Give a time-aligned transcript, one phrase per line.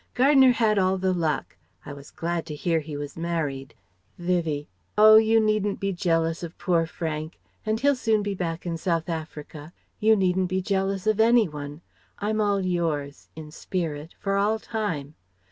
[0.15, 1.57] Gardner had all the luck....
[1.85, 3.75] I was glad to hear he was married."
[4.17, 7.39] Vivie: "Oh you needn't be jealous of poor Frank.
[7.67, 9.73] And he'll soon be back in South Africa.
[9.99, 11.81] You needn't be jealous of any one.
[12.17, 15.13] I'm all yours in spirit for all time.